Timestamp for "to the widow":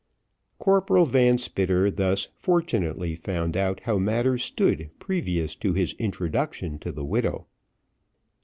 6.79-7.45